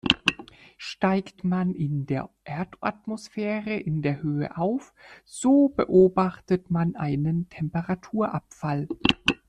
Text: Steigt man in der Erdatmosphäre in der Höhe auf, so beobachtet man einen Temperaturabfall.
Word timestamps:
Steigt 0.79 1.43
man 1.43 1.75
in 1.75 2.07
der 2.07 2.31
Erdatmosphäre 2.43 3.75
in 3.75 4.01
der 4.01 4.23
Höhe 4.23 4.57
auf, 4.57 4.95
so 5.25 5.67
beobachtet 5.69 6.71
man 6.71 6.95
einen 6.95 7.47
Temperaturabfall. 7.49 8.87